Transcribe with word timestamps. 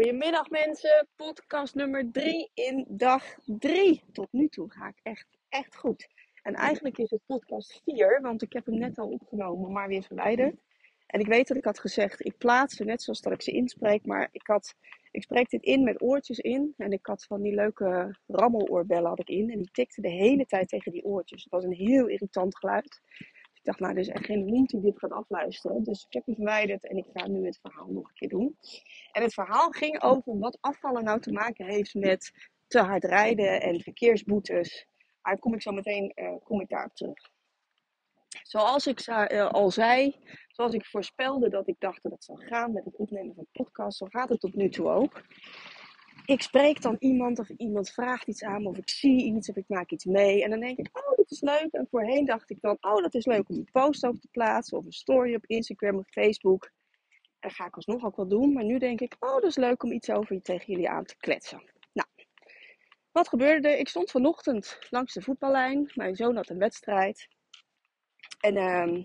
Goedemiddag 0.00 0.50
mensen, 0.50 1.08
podcast 1.16 1.74
nummer 1.74 2.10
3 2.12 2.50
in 2.54 2.84
dag 2.88 3.24
3. 3.44 4.02
Tot 4.12 4.28
nu 4.30 4.48
toe 4.48 4.70
ga 4.70 4.88
ik 4.88 5.00
echt, 5.02 5.26
echt 5.48 5.76
goed. 5.76 6.08
En 6.42 6.54
eigenlijk 6.54 6.98
is 6.98 7.10
het 7.10 7.20
podcast 7.26 7.80
4, 7.84 8.20
want 8.20 8.42
ik 8.42 8.52
heb 8.52 8.66
hem 8.66 8.78
net 8.78 8.98
al 8.98 9.08
opgenomen, 9.08 9.72
maar 9.72 9.88
weer 9.88 10.02
verwijderd. 10.02 10.60
En 11.06 11.20
ik 11.20 11.26
weet 11.26 11.48
dat 11.48 11.56
ik 11.56 11.64
had 11.64 11.78
gezegd, 11.78 12.24
ik 12.24 12.38
plaats 12.38 12.76
ze 12.76 12.84
net 12.84 13.02
zoals 13.02 13.20
dat 13.20 13.32
ik 13.32 13.42
ze 13.42 13.50
inspreek, 13.50 14.06
maar 14.06 14.28
ik, 14.32 14.46
had, 14.46 14.74
ik 15.10 15.22
spreek 15.22 15.50
dit 15.50 15.62
in 15.62 15.84
met 15.84 16.02
oortjes 16.02 16.38
in. 16.38 16.74
En 16.76 16.92
ik 16.92 17.06
had 17.06 17.24
van 17.24 17.42
die 17.42 17.54
leuke 17.54 18.18
rammeloorbellen 18.26 19.08
had 19.08 19.20
ik 19.20 19.28
in. 19.28 19.50
En 19.50 19.58
die 19.58 19.70
tikte 19.72 20.00
de 20.00 20.10
hele 20.10 20.46
tijd 20.46 20.68
tegen 20.68 20.92
die 20.92 21.04
oortjes. 21.04 21.42
Het 21.42 21.52
was 21.52 21.64
een 21.64 21.72
heel 21.72 22.06
irritant 22.06 22.58
geluid. 22.58 23.00
Ik 23.60 23.66
dacht, 23.66 23.80
nou, 23.80 23.92
er 23.92 24.00
is 24.00 24.08
echt 24.08 24.24
geen 24.24 24.48
hond 24.48 24.70
die 24.70 24.80
dit 24.80 24.98
gaat 24.98 25.10
afluisteren. 25.10 25.82
Dus 25.82 26.04
ik 26.04 26.12
heb 26.12 26.26
hem 26.26 26.34
verwijderd 26.34 26.88
en 26.88 26.96
ik 26.96 27.06
ga 27.12 27.28
nu 27.28 27.46
het 27.46 27.58
verhaal 27.60 27.86
nog 27.86 28.08
een 28.08 28.14
keer 28.14 28.28
doen. 28.28 28.56
En 29.12 29.22
het 29.22 29.34
verhaal 29.34 29.70
ging 29.70 30.02
over 30.02 30.38
wat 30.38 30.58
afvallen 30.60 31.04
nou 31.04 31.20
te 31.20 31.32
maken 31.32 31.66
heeft 31.66 31.94
met 31.94 32.32
te 32.66 32.78
hard 32.80 33.04
rijden 33.04 33.60
en 33.60 33.80
verkeersboetes. 33.80 34.86
Daar 35.22 35.38
kom 35.38 35.54
ik 35.54 35.62
zo 35.62 35.72
meteen 35.72 36.12
uh, 36.14 36.34
kom 36.44 36.60
ik 36.60 36.68
daarop 36.68 36.94
terug. 36.94 37.30
Zoals 38.42 38.86
ik 38.86 39.06
uh, 39.06 39.50
al 39.50 39.70
zei, 39.70 40.16
zoals 40.48 40.74
ik 40.74 40.86
voorspelde 40.86 41.48
dat 41.48 41.68
ik 41.68 41.76
dacht 41.78 42.02
dat 42.02 42.12
het 42.12 42.24
zou 42.24 42.46
gaan 42.46 42.72
met 42.72 42.84
het 42.84 42.96
opnemen 42.96 43.34
van 43.34 43.46
podcast, 43.52 43.98
zo 43.98 44.06
gaat 44.06 44.28
het 44.28 44.40
tot 44.40 44.54
nu 44.54 44.68
toe 44.68 44.88
ook 44.88 45.22
ik 46.30 46.42
spreek 46.42 46.82
dan 46.82 46.96
iemand 46.98 47.38
of 47.38 47.48
iemand 47.48 47.90
vraagt 47.90 48.28
iets 48.28 48.44
aan 48.44 48.62
me 48.62 48.68
of 48.68 48.76
ik 48.76 48.88
zie 48.88 49.24
iets 49.24 49.48
of 49.48 49.56
ik 49.56 49.64
maak 49.68 49.90
iets 49.90 50.04
mee. 50.04 50.44
En 50.44 50.50
dan 50.50 50.60
denk 50.60 50.78
ik, 50.78 50.88
oh, 50.92 51.16
dat 51.16 51.30
is 51.30 51.40
leuk. 51.40 51.68
En 51.70 51.86
voorheen 51.90 52.24
dacht 52.24 52.50
ik 52.50 52.60
dan, 52.60 52.76
oh, 52.80 53.02
dat 53.02 53.14
is 53.14 53.26
leuk 53.26 53.48
om 53.48 53.56
een 53.56 53.68
post 53.72 54.06
over 54.06 54.20
te 54.20 54.28
plaatsen 54.30 54.78
of 54.78 54.84
een 54.84 54.92
story 54.92 55.34
op 55.34 55.46
Instagram 55.46 55.98
of 55.98 56.08
Facebook. 56.08 56.64
En 56.64 57.48
dat 57.48 57.52
ga 57.52 57.66
ik 57.66 57.76
alsnog 57.76 58.04
ook 58.04 58.16
wel 58.16 58.28
doen. 58.28 58.52
Maar 58.52 58.64
nu 58.64 58.78
denk 58.78 59.00
ik, 59.00 59.16
oh, 59.18 59.34
dat 59.34 59.44
is 59.44 59.56
leuk 59.56 59.82
om 59.82 59.92
iets 59.92 60.10
over 60.10 60.42
tegen 60.42 60.72
jullie 60.72 60.88
aan 60.88 61.04
te 61.04 61.16
kletsen. 61.16 61.62
Nou, 61.92 62.08
wat 63.12 63.28
gebeurde 63.28 63.68
er? 63.68 63.78
Ik 63.78 63.88
stond 63.88 64.10
vanochtend 64.10 64.78
langs 64.90 65.12
de 65.12 65.22
voetballijn. 65.22 65.90
Mijn 65.94 66.16
zoon 66.16 66.36
had 66.36 66.48
een 66.48 66.58
wedstrijd. 66.58 67.28
En 68.40 68.56
uh, 68.56 69.04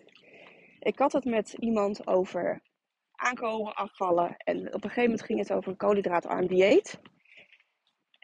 ik 0.80 1.00
had 1.00 1.14
het 1.14 1.26
met 1.26 1.56
iemand 1.60 2.08
over 2.08 2.62
aankomen, 3.12 3.76
afvallen. 3.76 4.38
En 4.38 4.58
op 4.58 4.74
een 4.74 4.90
gegeven 4.90 5.04
moment 5.04 5.24
ging 5.24 5.40
het 5.40 5.54
over 5.54 5.72
een 5.72 5.78
koolhydraatarm 5.78 6.48
dieet. 6.48 7.00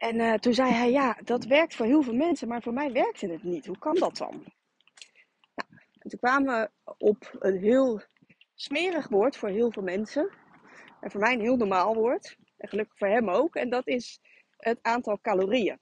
En 0.02 0.18
uh, 0.18 0.34
toen 0.34 0.54
zei 0.54 0.70
hij, 0.70 0.90
ja, 0.90 1.18
dat 1.24 1.44
werkt 1.44 1.74
voor 1.74 1.86
heel 1.86 2.02
veel 2.02 2.14
mensen, 2.14 2.48
maar 2.48 2.62
voor 2.62 2.72
mij 2.72 2.92
werkte 2.92 3.26
het 3.26 3.42
niet. 3.42 3.66
Hoe 3.66 3.78
kan 3.78 3.94
dat 3.94 4.16
dan? 4.16 4.44
Nou, 5.54 5.82
en 5.98 6.10
toen 6.10 6.18
kwamen 6.18 6.70
we 6.84 6.94
op 6.98 7.36
een 7.38 7.58
heel 7.58 8.02
smerig 8.54 9.08
woord 9.08 9.36
voor 9.36 9.48
heel 9.48 9.72
veel 9.72 9.82
mensen. 9.82 10.30
En 11.00 11.10
voor 11.10 11.20
mij 11.20 11.32
een 11.32 11.40
heel 11.40 11.56
normaal 11.56 11.94
woord. 11.94 12.36
En 12.56 12.68
gelukkig 12.68 12.98
voor 12.98 13.08
hem 13.08 13.30
ook. 13.30 13.54
En 13.54 13.70
dat 13.70 13.86
is 13.86 14.20
het 14.56 14.78
aantal 14.82 15.20
calorieën. 15.20 15.78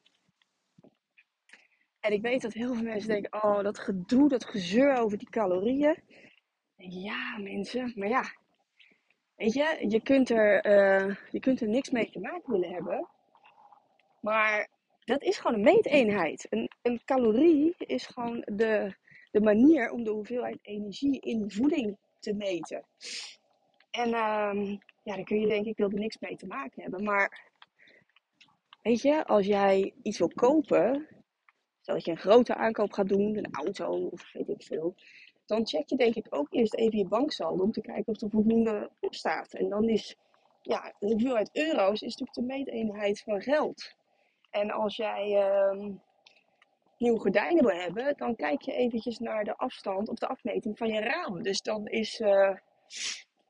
En 2.00 2.12
ik 2.12 2.22
weet 2.22 2.42
dat 2.42 2.52
heel 2.52 2.74
veel 2.74 2.84
mensen 2.84 3.08
denken, 3.08 3.42
oh, 3.42 3.62
dat 3.62 3.78
gedoe, 3.78 4.28
dat 4.28 4.44
gezeur 4.44 4.96
over 4.96 5.18
die 5.18 5.30
calorieën. 5.30 6.02
Ja, 6.76 7.38
mensen, 7.38 7.92
maar 7.96 8.08
ja, 8.08 8.22
weet 9.36 9.52
je, 9.52 9.84
je 9.88 10.02
kunt 10.02 10.30
er, 10.30 10.66
uh, 10.66 11.16
je 11.30 11.40
kunt 11.40 11.60
er 11.60 11.68
niks 11.68 11.90
mee 11.90 12.10
te 12.10 12.20
maken 12.20 12.52
willen 12.52 12.70
hebben. 12.70 13.08
Maar 14.20 14.68
dat 15.04 15.22
is 15.22 15.38
gewoon 15.38 15.56
een 15.56 15.74
meeteenheid. 15.74 16.46
Een, 16.50 16.70
een 16.82 17.00
calorie 17.04 17.74
is 17.78 18.06
gewoon 18.06 18.42
de, 18.46 18.94
de 19.30 19.40
manier 19.40 19.90
om 19.90 20.04
de 20.04 20.10
hoeveelheid 20.10 20.58
energie 20.62 21.20
in 21.20 21.50
voeding 21.50 21.96
te 22.18 22.34
meten. 22.34 22.84
En 23.90 24.08
um, 24.08 24.78
ja, 25.02 25.14
dan 25.14 25.24
kun 25.24 25.40
je 25.40 25.46
denk 25.46 25.66
ik 25.66 25.78
er 25.78 25.94
niks 25.94 26.18
mee 26.18 26.36
te 26.36 26.46
maken 26.46 26.82
hebben. 26.82 27.02
Maar 27.02 27.50
weet 28.82 29.02
je, 29.02 29.24
als 29.24 29.46
jij 29.46 29.94
iets 30.02 30.18
wil 30.18 30.32
kopen, 30.34 31.08
stel 31.80 31.94
dat 31.94 32.04
je 32.04 32.10
een 32.10 32.16
grote 32.16 32.54
aankoop 32.54 32.92
gaat 32.92 33.08
doen, 33.08 33.36
een 33.36 33.52
auto 33.52 34.06
of 34.06 34.32
weet 34.32 34.48
ik 34.48 34.62
veel, 34.62 34.94
dan 35.46 35.66
check 35.66 35.88
je 35.88 35.96
denk 35.96 36.14
ik 36.14 36.26
ook 36.30 36.46
eerst 36.50 36.74
even 36.74 36.98
je 36.98 37.08
banksaldo 37.08 37.62
om 37.62 37.72
te 37.72 37.80
kijken 37.80 38.12
of 38.12 38.20
er 38.20 38.30
voldoende 38.30 38.90
op 39.00 39.14
staat. 39.14 39.52
En 39.52 39.68
dan 39.68 39.88
is 39.88 40.16
ja, 40.62 40.94
de 40.98 41.06
hoeveelheid 41.06 41.50
euro's 41.52 42.02
is 42.02 42.16
natuurlijk 42.16 42.34
de 42.34 42.54
meeteenheid 42.54 43.20
van 43.20 43.42
geld. 43.42 43.94
En 44.50 44.70
als 44.70 44.96
jij 44.96 45.48
uh, 45.48 45.94
nieuwe 46.98 47.20
gordijnen 47.20 47.64
wil 47.64 47.80
hebben, 47.80 48.16
dan 48.16 48.36
kijk 48.36 48.62
je 48.62 48.72
eventjes 48.72 49.18
naar 49.18 49.44
de 49.44 49.56
afstand 49.56 50.08
of 50.08 50.18
de 50.18 50.28
afmeting 50.28 50.78
van 50.78 50.88
je 50.88 51.00
raam. 51.00 51.42
Dus 51.42 51.60
dan 51.60 51.86
is 51.86 52.20
uh, 52.20 52.54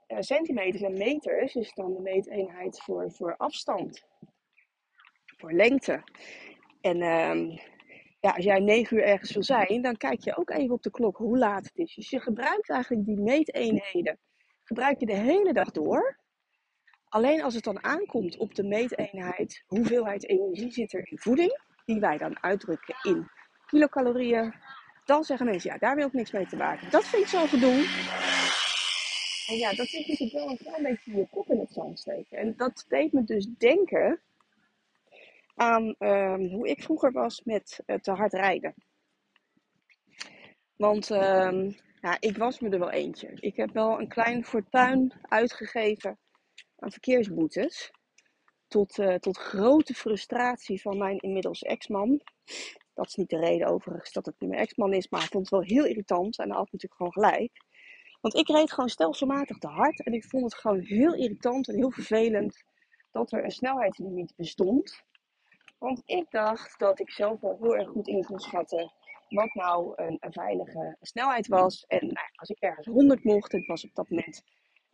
centimeters 0.07 0.83
en 0.83 0.99
meters 0.99 1.55
is 1.55 1.73
dan 1.75 1.95
de 1.95 2.01
meeteenheid 2.01 2.83
voor, 2.83 3.13
voor 3.13 3.37
afstand, 3.37 4.07
voor 5.37 5.53
lengte. 5.53 6.03
En 6.81 6.97
uh, 6.97 7.59
ja, 8.21 8.31
als 8.31 8.45
jij 8.45 8.59
negen 8.59 8.97
uur 8.97 9.05
ergens 9.05 9.33
wil 9.33 9.43
zijn, 9.43 9.83
dan 9.83 9.97
kijk 9.97 10.25
je 10.25 10.37
ook 10.37 10.51
even 10.51 10.75
op 10.75 10.83
de 10.83 10.91
klok 10.91 11.17
hoe 11.17 11.39
laat 11.39 11.65
het 11.65 11.77
is. 11.77 11.95
Dus 11.95 12.11
je 12.11 12.21
gebruikt 12.21 12.71
eigenlijk 12.71 13.05
die 13.05 13.21
meeteenheden. 13.21 14.19
Gebruik 14.65 15.01
je 15.01 15.07
de 15.07 15.17
hele 15.17 15.53
dag 15.53 15.71
door. 15.71 16.20
Alleen 17.11 17.43
als 17.43 17.55
het 17.55 17.65
dan 17.65 17.85
aankomt 17.85 18.37
op 18.37 18.55
de 18.55 18.63
meeteenheid, 18.63 19.65
hoeveelheid 19.67 20.29
energie 20.29 20.73
zit 20.73 20.93
er 20.93 21.11
in 21.11 21.19
voeding, 21.19 21.61
die 21.85 22.01
wij 22.01 22.19
dan 22.19 22.43
uitdrukken 22.43 22.95
in 23.03 23.31
kilocalorieën, 23.67 24.55
dan 25.05 25.25
zeggen 25.25 25.47
mensen, 25.47 25.71
ja, 25.71 25.79
daar 25.79 25.97
wil 25.97 26.07
ik 26.07 26.13
niks 26.13 26.31
mee 26.31 26.47
te 26.47 26.57
maken. 26.57 26.91
Dat 26.91 27.07
vind 27.07 27.23
ik 27.23 27.29
zo 27.29 27.47
gedoe. 27.47 27.73
En 29.49 29.57
ja, 29.57 29.73
dat 29.73 29.87
zit 29.87 30.09
natuurlijk 30.09 30.33
wel 30.33 30.51
een 30.51 30.57
klein 30.57 30.83
beetje 30.83 31.17
je 31.17 31.27
kop 31.31 31.51
in 31.51 31.59
het 31.59 31.73
zand 31.73 31.99
steken. 31.99 32.39
En 32.39 32.55
dat 32.57 32.85
deed 32.89 33.13
me 33.13 33.25
dus 33.25 33.47
denken 33.59 34.21
aan 35.55 35.95
um, 35.99 36.49
hoe 36.49 36.69
ik 36.69 36.83
vroeger 36.83 37.13
was 37.13 37.43
met 37.45 37.83
uh, 37.87 37.97
te 37.97 38.13
hard 38.13 38.33
rijden. 38.33 38.75
Want 40.77 41.11
um, 41.11 41.77
ja, 42.01 42.17
ik 42.21 42.37
was 42.37 42.61
me 42.61 42.69
er 42.69 42.79
wel 42.79 42.91
eentje. 42.91 43.31
Ik 43.35 43.57
heb 43.57 43.73
wel 43.73 44.01
een 44.01 44.09
klein 44.09 44.45
fortuin 44.45 45.13
uitgegeven 45.23 46.19
aan 46.81 46.91
verkeersboetes. 46.91 47.91
Tot, 48.69 48.99
uh, 48.99 49.15
tot 49.15 49.39
grote 49.39 49.95
frustratie 49.95 50.81
van 50.81 50.99
mijn 50.99 51.19
inmiddels 51.19 51.63
ex-man. 51.63 52.21
Dat 52.95 53.07
is 53.07 53.15
niet 53.15 53.29
de 53.29 53.39
reden 53.39 53.67
overigens 53.67 54.13
dat 54.13 54.27
het 54.27 54.35
nu 54.39 54.49
mijn 54.49 54.61
ex-man 54.61 54.93
is, 54.93 55.09
maar 55.09 55.23
ik 55.23 55.31
vond 55.31 55.51
het 55.51 55.59
wel 55.59 55.77
heel 55.77 55.85
irritant 55.85 56.39
en 56.39 56.49
hij 56.49 56.57
had 56.57 56.73
natuurlijk 56.73 56.95
gewoon 56.95 57.13
gelijk. 57.13 57.53
Want 58.21 58.35
ik 58.35 58.49
reed 58.49 58.73
gewoon 58.73 58.89
stelselmatig 58.89 59.59
te 59.59 59.67
hard 59.67 60.05
en 60.05 60.13
ik 60.13 60.25
vond 60.25 60.45
het 60.45 60.55
gewoon 60.55 60.81
heel 60.81 61.15
irritant 61.15 61.69
en 61.69 61.75
heel 61.75 61.91
vervelend 61.91 62.63
dat 63.11 63.33
er 63.33 63.45
een 63.45 63.51
snelheidslimiet 63.51 64.33
bestond. 64.37 65.03
Want 65.79 66.03
ik 66.05 66.31
dacht 66.31 66.79
dat 66.79 67.01
ik 67.01 67.11
zelf 67.11 67.41
wel 67.41 67.57
heel 67.61 67.77
erg 67.77 67.89
goed 67.89 68.09
in 68.09 68.25
kon 68.25 68.39
schatten 68.39 68.93
wat 69.29 69.55
nou 69.55 69.93
een, 69.97 70.17
een 70.21 70.33
veilige 70.33 70.97
snelheid 71.01 71.47
was. 71.47 71.85
En 71.87 72.07
nou, 72.07 72.27
als 72.35 72.49
ik 72.49 72.59
ergens 72.59 72.87
100 72.87 73.25
mocht, 73.25 73.53
het 73.53 73.67
was 73.67 73.85
op 73.85 73.95
dat 73.95 74.11
moment 74.11 74.43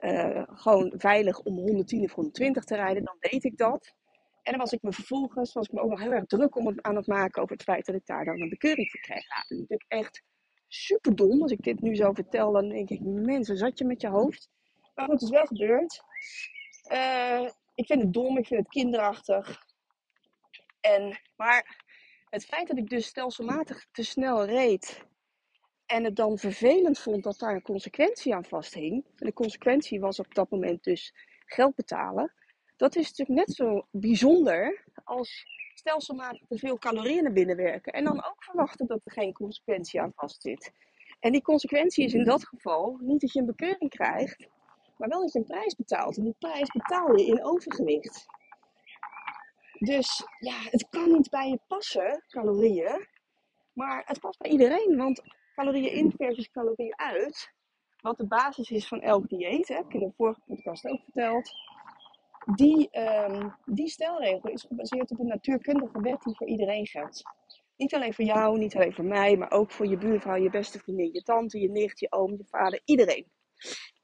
uh, 0.07 0.43
gewoon 0.47 0.93
veilig 0.97 1.41
om 1.41 1.55
110 1.55 2.05
of 2.05 2.13
120 2.13 2.65
te 2.65 2.75
rijden, 2.75 3.05
dan 3.05 3.17
deed 3.19 3.45
ik 3.45 3.57
dat. 3.57 3.95
En 4.43 4.53
dan 4.53 4.61
was 4.61 4.73
ik 4.73 4.83
me 4.83 4.93
vervolgens, 4.93 5.53
was 5.53 5.67
ik 5.67 5.73
me 5.73 5.81
ook 5.81 5.91
nog 5.91 6.01
heel 6.01 6.13
erg 6.13 6.27
druk 6.27 6.57
om 6.57 6.75
aan 6.81 6.97
het 6.97 7.07
maken 7.07 7.43
over 7.43 7.55
het 7.55 7.65
feit 7.65 7.87
dat 7.87 7.95
ik 7.95 8.07
daar 8.07 8.25
dan 8.25 8.41
een 8.41 8.49
bekeuring 8.49 8.91
voor 8.91 9.01
kreeg. 9.01 9.27
Dat 9.49 9.81
is 9.81 9.85
echt 9.89 10.23
super 10.69 11.17
dom. 11.17 11.43
Als 11.43 11.53
ik 11.53 11.63
dit 11.63 11.81
nu 11.81 11.97
zo 11.97 12.13
vertel, 12.13 12.53
dan 12.53 12.69
denk 12.69 12.91
ik, 12.91 13.01
mensen, 13.01 13.57
zat 13.57 13.79
je 13.79 13.85
met 13.85 14.01
je 14.01 14.09
hoofd? 14.09 14.49
Maar 14.95 15.05
goed, 15.05 15.15
het 15.15 15.23
is 15.23 15.31
wel 15.31 15.47
gebeurd. 15.47 16.03
Uh, 16.93 17.49
ik 17.75 17.87
vind 17.87 18.03
het 18.03 18.13
dom, 18.13 18.39
ik 18.39 18.47
vind 18.47 18.61
het 18.61 18.73
kinderachtig. 18.73 19.65
En, 20.81 21.21
maar 21.37 21.85
het 22.31 22.45
feit 22.45 22.69
dat 22.69 22.79
ik 22.79 22.89
dus 22.89 23.07
stelselmatig 23.07 23.87
te 23.93 24.03
snel 24.03 24.45
reed 24.45 25.07
en 25.87 26.05
het 26.05 26.17
dan 26.17 26.39
vervelend 26.39 26.99
vond 26.99 27.23
dat 27.23 27.39
daar 27.39 27.55
een 27.55 27.63
consequentie 27.63 28.35
aan 28.35 28.45
vasthing. 28.45 29.05
En 29.17 29.27
de 29.27 29.33
consequentie 29.33 30.01
was 30.01 30.19
op 30.19 30.35
dat 30.35 30.51
moment 30.51 30.85
dus 30.85 31.15
geld 31.47 31.75
betalen. 31.75 32.33
Dat 32.77 32.97
is 32.97 33.09
natuurlijk 33.09 33.47
net 33.47 33.57
zo 33.57 33.87
bijzonder 33.91 34.85
als 35.05 35.45
stelselmatig 35.75 36.47
te 36.49 36.59
veel 36.59 36.79
calorieën 36.79 37.23
naar 37.23 37.33
binnen 37.33 37.57
werken. 37.57 37.93
En 37.93 38.05
dan 38.05 38.25
ook 38.25 38.45
verwachten 38.45 38.87
dat 38.87 39.01
er 39.05 39.13
geen 39.13 39.33
consequentie 39.33 40.01
aan 40.01 40.13
vastzit. 40.15 40.73
En 41.21 41.33
die 41.33 41.43
consequentie 41.43 42.05
is 42.05 42.15
in 42.15 42.25
dat 42.25 42.47
geval 42.47 42.99
niet 43.01 43.21
dat 43.21 43.33
je 43.33 43.41
een 43.41 43.47
bekeuring 43.47 43.91
krijgt, 43.91 44.47
maar 44.97 45.09
wel 45.09 45.21
dat 45.21 45.33
je 45.33 45.39
een 45.39 45.45
prijs 45.45 45.75
betaalt. 45.75 46.17
En 46.17 46.25
die 46.25 46.37
prijs 46.39 46.71
betaal 46.71 47.17
je 47.17 47.27
in 47.27 47.45
overgewicht. 47.45 48.27
Dus 49.79 50.27
ja, 50.39 50.59
het 50.61 50.89
kan 50.91 51.13
niet 51.13 51.31
bij 51.31 51.49
je 51.49 51.61
passen, 51.67 52.25
calorieën. 52.29 53.07
Maar 53.73 54.03
het 54.07 54.21
past 54.21 54.39
bij 54.39 54.51
iedereen. 54.51 54.97
Want 54.97 55.23
calorieën 55.57 55.93
in 55.93 56.13
versus 56.17 56.51
calorieën 56.51 56.99
uit. 56.99 57.53
Wat 58.03 58.17
de 58.17 58.27
basis 58.27 58.71
is 58.71 58.89
van 58.89 59.01
elk 59.01 59.29
dieet, 59.29 59.69
heb 59.69 59.85
ik 59.85 59.95
in 59.95 60.01
de 60.01 60.13
vorige 60.17 60.41
podcast 60.47 60.87
ook 60.87 61.01
verteld. 61.03 61.51
Die, 62.55 62.89
um, 63.01 63.55
die 63.65 63.89
stelregel 63.89 64.51
is 64.51 64.63
gebaseerd 64.63 65.11
op 65.11 65.19
een 65.19 65.27
natuurkundige 65.27 66.01
wet 66.01 66.23
die 66.23 66.37
voor 66.37 66.47
iedereen 66.47 66.87
geldt. 66.87 67.23
Niet 67.77 67.95
alleen 67.95 68.15
voor 68.15 68.25
jou, 68.25 68.59
niet 68.59 68.77
alleen 68.77 68.95
voor 68.95 69.05
mij, 69.05 69.37
maar 69.37 69.51
ook 69.51 69.71
voor 69.71 69.87
je 69.87 69.97
buurvrouw, 69.97 70.37
je 70.37 70.51
beste 70.51 70.79
vriendin, 70.79 71.13
je 71.13 71.23
tante, 71.23 71.61
je 71.61 71.71
nicht, 71.71 72.01
je 72.01 72.13
oom, 72.13 72.31
je 72.31 72.45
vader, 72.45 72.81
iedereen. 72.85 73.27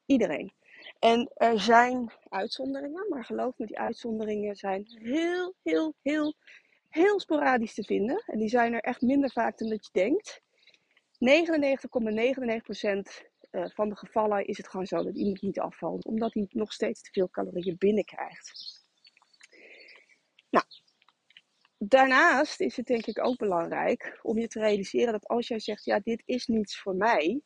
Iedereen. 0.07 0.53
En 0.99 1.31
er 1.35 1.61
zijn 1.61 2.13
uitzonderingen, 2.29 3.07
maar 3.09 3.25
geloof 3.25 3.59
me, 3.59 3.67
die 3.67 3.79
uitzonderingen 3.79 4.57
zijn 4.57 4.85
heel, 5.03 5.55
heel, 5.63 5.95
heel, 6.03 6.35
heel 6.89 7.21
sporadisch 7.21 7.75
te 7.75 7.85
vinden. 7.85 8.23
En 8.27 8.39
die 8.39 8.49
zijn 8.49 8.73
er 8.73 8.81
echt 8.81 9.01
minder 9.01 9.31
vaak 9.31 9.59
dan 9.59 9.69
dat 9.69 9.85
je 9.85 9.91
denkt. 9.93 10.43
99,99% 11.23 11.27
eh, 13.51 13.65
van 13.75 13.89
de 13.89 13.97
gevallen 13.97 14.47
is 14.47 14.57
het 14.57 14.69
gewoon 14.69 14.87
zo 14.87 15.03
dat 15.03 15.17
iemand 15.17 15.43
niet 15.43 15.61
afvalt, 15.61 16.05
omdat 16.05 16.35
hij 16.35 16.47
nog 16.51 16.73
steeds 16.73 17.03
te 17.03 17.11
veel 17.13 17.31
calorieën 17.31 17.77
binnenkrijgt. 17.79 18.81
Nou, 20.51 20.65
daarnaast 21.79 22.61
is 22.61 22.77
het 22.77 22.87
denk 22.87 23.07
ik 23.07 23.25
ook 23.25 23.37
belangrijk 23.37 24.19
om 24.23 24.39
je 24.39 24.49
te 24.49 24.61
realiseren 24.61 25.13
dat 25.13 25.29
als 25.29 25.49
jij 25.49 25.59
zegt, 25.59 25.85
ja, 25.85 26.01
dit 26.01 26.23
is 26.25 26.47
niets 26.47 26.81
voor 26.81 26.97
mij, 26.97 27.41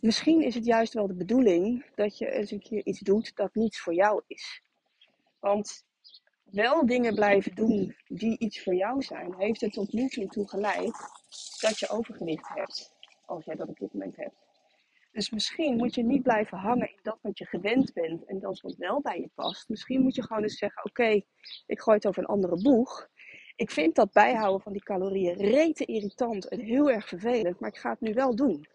misschien 0.00 0.42
is 0.42 0.54
het 0.54 0.64
juist 0.64 0.92
wel 0.92 1.06
de 1.06 1.14
bedoeling 1.14 1.86
dat 1.94 2.18
je 2.18 2.30
eens 2.30 2.50
een 2.50 2.62
keer 2.62 2.84
iets 2.84 3.00
doet 3.00 3.36
dat 3.36 3.54
niets 3.54 3.80
voor 3.80 3.94
jou 3.94 4.22
is. 4.26 4.62
Want 5.38 5.84
wel 6.44 6.86
dingen 6.86 7.14
blijven 7.14 7.54
doen 7.54 7.96
die 8.06 8.38
iets 8.38 8.62
voor 8.62 8.74
jou 8.74 9.02
zijn, 9.02 9.34
heeft 9.38 9.62
er 9.62 9.70
tot 9.70 9.92
nu 9.92 10.08
toe 10.08 10.48
geleid 10.48 11.23
dat 11.60 11.78
je 11.78 11.88
overgewicht 11.88 12.48
hebt. 12.48 12.92
Als 13.26 13.44
jij 13.44 13.54
dat 13.54 13.68
op 13.68 13.78
dit 13.78 13.92
moment 13.92 14.16
hebt. 14.16 14.34
Dus 15.12 15.30
misschien 15.30 15.76
moet 15.76 15.94
je 15.94 16.02
niet 16.02 16.22
blijven 16.22 16.58
hangen 16.58 16.88
in 16.88 16.98
dat 17.02 17.18
wat 17.22 17.38
je 17.38 17.46
gewend 17.46 17.92
bent 17.92 18.24
en 18.24 18.38
dat 18.38 18.60
wat 18.60 18.76
wel 18.76 19.00
bij 19.00 19.20
je 19.20 19.30
past. 19.34 19.68
Misschien 19.68 20.02
moet 20.02 20.14
je 20.14 20.22
gewoon 20.22 20.42
eens 20.42 20.58
zeggen: 20.58 20.84
Oké, 20.84 21.22
ik 21.66 21.80
gooi 21.80 21.96
het 21.96 22.06
over 22.06 22.22
een 22.22 22.28
andere 22.28 22.62
boeg. 22.62 23.08
Ik 23.56 23.70
vind 23.70 23.94
dat 23.94 24.12
bijhouden 24.12 24.60
van 24.60 24.72
die 24.72 24.82
calorieën 24.82 25.34
rete 25.34 25.84
irritant 25.84 26.48
en 26.48 26.60
heel 26.60 26.90
erg 26.90 27.08
vervelend, 27.08 27.60
maar 27.60 27.70
ik 27.70 27.78
ga 27.78 27.90
het 27.90 28.00
nu 28.00 28.14
wel 28.14 28.36
doen. 28.36 28.66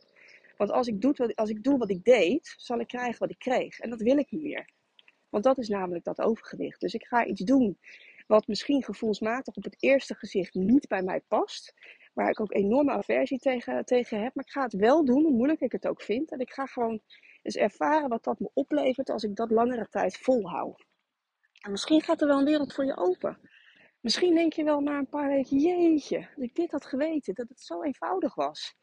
Want 0.58 0.72
als 0.72 0.88
ik, 0.88 1.02
doe 1.02 1.14
wat, 1.16 1.36
als 1.36 1.50
ik 1.50 1.64
doe 1.64 1.78
wat 1.78 1.90
ik 1.90 2.04
deed, 2.04 2.54
zal 2.58 2.80
ik 2.80 2.88
krijgen 2.88 3.20
wat 3.20 3.30
ik 3.30 3.40
kreeg. 3.40 3.80
En 3.80 3.90
dat 3.90 4.02
wil 4.02 4.18
ik 4.18 4.32
niet 4.32 4.42
meer. 4.42 4.70
Want 5.30 5.44
dat 5.44 5.58
is 5.58 5.68
namelijk 5.68 6.04
dat 6.04 6.22
overgewicht. 6.22 6.80
Dus 6.80 6.94
ik 6.94 7.06
ga 7.06 7.26
iets 7.26 7.42
doen 7.42 7.78
wat 8.28 8.48
misschien 8.48 8.84
gevoelsmatig 8.84 9.56
op 9.56 9.64
het 9.64 9.76
eerste 9.80 10.16
gezicht 10.16 10.54
niet 10.54 10.88
bij 10.88 11.02
mij 11.02 11.22
past. 11.28 11.74
Waar 12.14 12.30
ik 12.30 12.40
ook 12.40 12.54
enorme 12.54 12.92
aversie 12.92 13.40
tegen, 13.40 13.86
tegen 13.86 14.22
heb. 14.24 14.36
Maar 14.36 14.46
ik 14.46 14.52
ga 14.52 14.64
het 14.64 14.74
wel 14.74 15.06
doen, 15.06 15.24
hoe 15.24 15.32
moeilijk 15.32 15.62
ik 15.62 15.72
het 15.72 15.88
ook 15.88 16.02
vind. 16.02 16.32
En 16.32 16.40
ik 16.40 16.52
ga 16.52 16.66
gewoon 16.66 17.02
eens 17.42 17.56
ervaren 17.56 18.10
wat 18.10 18.24
dat 18.24 18.40
me 18.40 18.50
oplevert 18.54 19.10
als 19.10 19.24
ik 19.24 19.36
dat 19.36 19.52
langere 19.52 19.88
tijd 19.90 20.18
volhoud. 20.18 20.86
En 21.60 21.72
misschien 21.72 22.02
gaat 22.02 22.22
er 22.22 22.28
wel 22.28 22.40
een 22.40 22.46
wereld 22.46 22.74
voor 22.74 22.86
je 22.86 22.98
open. 22.98 23.40
Misschien 24.00 24.36
denk 24.36 24.54
je 24.54 24.64
wel 24.64 24.80
na 24.80 24.98
een 24.98 25.10
paar 25.10 25.28
weken, 25.28 25.58
jeetje, 25.58 26.18
als 26.18 26.46
ik 26.46 26.56
dit 26.56 26.72
had 26.72 26.86
geweten, 26.86 27.34
dat 27.34 27.50
het 27.50 27.62
zo 27.62 27.84
eenvoudig 27.84 28.36
was. 28.36 28.76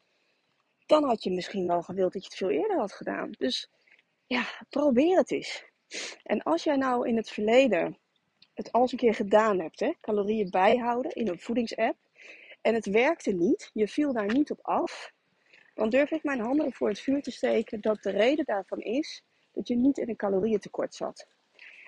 Dan 0.85 1.03
had 1.03 1.23
je 1.23 1.31
misschien 1.31 1.67
wel 1.67 1.81
gewild 1.81 2.13
dat 2.13 2.21
je 2.21 2.27
het 2.29 2.37
veel 2.37 2.49
eerder 2.49 2.77
had 2.77 2.93
gedaan. 2.93 3.31
Dus 3.31 3.69
ja, 4.27 4.43
probeer 4.69 5.17
het 5.17 5.31
eens. 5.31 5.65
En 6.23 6.43
als 6.43 6.63
jij 6.63 6.75
nou 6.75 7.07
in 7.07 7.15
het 7.15 7.29
verleden 7.29 7.99
het 8.53 8.71
al 8.71 8.81
eens 8.81 8.91
een 8.91 8.97
keer 8.97 9.13
gedaan 9.13 9.59
hebt, 9.59 9.79
hè, 9.79 9.93
calorieën 10.01 10.49
bijhouden 10.49 11.11
in 11.11 11.27
een 11.27 11.39
voedingsapp, 11.39 11.97
en 12.67 12.73
het 12.73 12.85
werkte 12.85 13.31
niet, 13.31 13.69
je 13.73 13.87
viel 13.87 14.13
daar 14.13 14.33
niet 14.33 14.51
op 14.51 14.59
af, 14.61 15.13
dan 15.73 15.89
durf 15.89 16.11
ik 16.11 16.23
mijn 16.23 16.39
handen 16.39 16.73
voor 16.73 16.87
het 16.87 16.99
vuur 16.99 17.21
te 17.21 17.31
steken 17.31 17.81
dat 17.81 18.03
de 18.03 18.09
reden 18.09 18.45
daarvan 18.45 18.79
is 18.79 19.23
dat 19.51 19.67
je 19.67 19.75
niet 19.75 19.97
in 19.97 20.09
een 20.09 20.15
calorieëntekort 20.15 20.95
zat. 20.95 21.27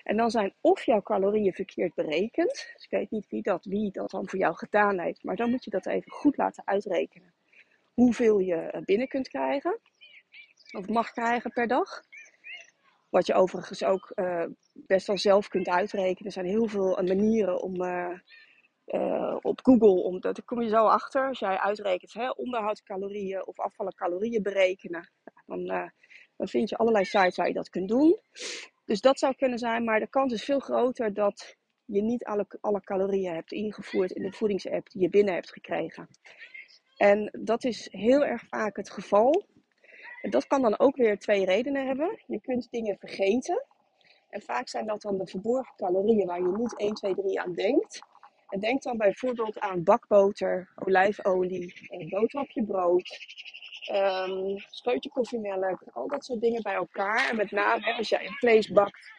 En 0.03 0.17
dan 0.17 0.31
zijn 0.31 0.53
of 0.61 0.83
jouw 0.83 1.01
calorieën 1.01 1.53
verkeerd 1.53 1.93
berekend, 1.93 2.71
dus 2.73 2.83
ik 2.83 2.89
weet 2.89 3.11
niet 3.11 3.27
wie 3.29 3.41
dat, 3.41 3.65
wie 3.65 3.91
dat 3.91 4.09
dan 4.09 4.29
voor 4.29 4.39
jou 4.39 4.55
gedaan 4.55 4.99
heeft, 4.99 5.23
maar 5.23 5.35
dan 5.35 5.49
moet 5.49 5.63
je 5.63 5.69
dat 5.69 5.85
even 5.85 6.11
goed 6.11 6.37
laten 6.37 6.67
uitrekenen. 6.67 7.33
Hoeveel 7.93 8.39
je 8.39 8.55
eh, 8.55 8.81
binnen 8.81 9.07
kunt 9.07 9.27
krijgen, 9.27 9.79
of 10.77 10.87
mag 10.87 11.11
krijgen 11.11 11.51
per 11.51 11.67
dag. 11.67 12.01
Wat 13.09 13.25
je 13.25 13.33
overigens 13.33 13.83
ook 13.83 14.11
uh, 14.15 14.45
best 14.73 15.07
wel 15.07 15.17
zelf 15.17 15.47
kunt 15.47 15.67
uitrekenen. 15.67 16.25
Er 16.25 16.31
zijn 16.31 16.45
heel 16.45 16.67
veel 16.67 17.01
manieren 17.03 17.61
om 17.61 17.81
uh, 18.93 19.37
op 19.41 19.59
Google, 19.63 20.03
om, 20.03 20.19
daar 20.19 20.43
kom 20.45 20.61
je 20.61 20.69
zo 20.69 20.85
achter. 20.85 21.27
Als 21.27 21.39
jij 21.39 21.57
uitrekent 21.57 22.13
hè, 22.13 22.29
onderhoudscalorieën 22.29 23.47
of 23.47 23.59
afvallen 23.59 23.95
calorieën 23.95 24.43
berekenen, 24.43 25.11
dan, 25.45 25.65
dan 26.37 26.47
vind 26.47 26.69
je 26.69 26.77
allerlei 26.77 27.05
sites 27.05 27.35
waar 27.35 27.47
je 27.47 27.53
dat 27.53 27.69
kunt 27.69 27.89
doen. 27.89 28.19
Dus 28.85 29.01
dat 29.01 29.19
zou 29.19 29.35
kunnen 29.35 29.59
zijn, 29.59 29.83
maar 29.83 29.99
de 29.99 30.09
kans 30.09 30.33
is 30.33 30.43
veel 30.43 30.59
groter 30.59 31.13
dat 31.13 31.57
je 31.85 32.01
niet 32.01 32.25
alle, 32.25 32.45
alle 32.61 32.81
calorieën 32.81 33.33
hebt 33.33 33.51
ingevoerd 33.51 34.11
in 34.11 34.21
de 34.21 34.31
voedingsapp 34.31 34.89
die 34.89 35.01
je 35.01 35.09
binnen 35.09 35.33
hebt 35.33 35.51
gekregen. 35.51 36.07
En 36.97 37.29
dat 37.41 37.63
is 37.63 37.87
heel 37.91 38.25
erg 38.25 38.43
vaak 38.47 38.75
het 38.75 38.89
geval. 38.89 39.45
En 40.21 40.29
dat 40.29 40.47
kan 40.47 40.61
dan 40.61 40.79
ook 40.79 40.95
weer 40.95 41.19
twee 41.19 41.45
redenen 41.45 41.87
hebben. 41.87 42.23
Je 42.27 42.41
kunt 42.41 42.67
dingen 42.69 42.97
vergeten. 42.99 43.65
En 44.29 44.41
vaak 44.41 44.69
zijn 44.69 44.85
dat 44.85 45.01
dan 45.01 45.17
de 45.17 45.27
verborgen 45.27 45.75
calorieën 45.75 46.27
waar 46.27 46.41
je 46.41 46.57
niet 46.57 46.77
1, 46.77 46.93
2, 46.93 47.15
3 47.15 47.41
aan 47.41 47.53
denkt. 47.53 48.01
En 48.49 48.59
denk 48.59 48.81
dan 48.81 48.97
bijvoorbeeld 48.97 49.59
aan 49.59 49.83
bakboter, 49.83 50.69
olijfolie, 50.75 51.87
een 51.87 52.09
boterhapje 52.09 52.65
brood, 52.65 53.17
um, 53.91 54.57
scheutje 54.57 55.09
koffiemelk, 55.09 55.83
al 55.91 56.07
dat 56.07 56.25
soort 56.25 56.41
dingen 56.41 56.61
bij 56.61 56.73
elkaar. 56.73 57.29
En 57.29 57.35
met 57.35 57.51
name 57.51 57.93
als 57.93 58.09
jij 58.09 58.25
een 58.25 58.33
vlees 58.33 58.67
bakt 58.71 59.11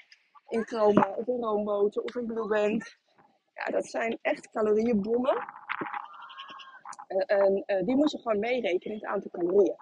in 0.49 0.67
chroma 0.67 1.15
of 1.17 1.27
in 1.27 1.43
roomboter 1.43 2.03
of 2.03 2.15
in 2.17 2.27
blue. 2.27 2.83
Ja, 3.55 3.65
dat 3.71 3.87
zijn 3.87 4.19
echt 4.23 4.51
calorieënbommen. 4.51 5.45
En 7.27 7.63
uh, 7.67 7.85
die 7.85 7.97
moet 7.97 8.11
je 8.11 8.19
gewoon 8.19 8.39
meerekenen 8.39 8.97
in 8.97 9.03
het 9.03 9.05
aantal 9.05 9.31
calorieën. 9.31 9.77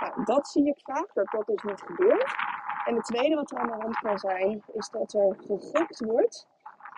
Nou, 0.00 0.24
dat 0.24 0.48
zie 0.48 0.66
ik 0.66 0.80
vaak, 0.80 1.10
dat 1.14 1.30
dat 1.30 1.46
dus 1.46 1.62
niet 1.62 1.80
gebeurt. 1.80 2.34
En 2.84 2.94
het 2.94 3.04
tweede 3.04 3.34
wat 3.34 3.50
er 3.50 3.58
aan 3.58 3.66
de 3.66 3.82
hand 3.82 3.98
kan 3.98 4.18
zijn, 4.18 4.62
is 4.72 4.88
dat 4.88 5.12
er 5.12 5.36
gegokt 5.46 6.04
wordt 6.04 6.46